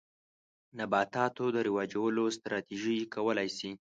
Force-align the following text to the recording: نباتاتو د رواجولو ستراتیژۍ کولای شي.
نباتاتو 0.77 1.45
د 1.55 1.57
رواجولو 1.67 2.23
ستراتیژۍ 2.37 2.99
کولای 3.15 3.49
شي. 3.57 3.69